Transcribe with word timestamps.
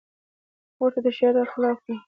وژنه 0.81 0.99
د 1.05 1.07
شریعت 1.17 1.47
خلاف 1.53 1.77
ده 1.85 1.95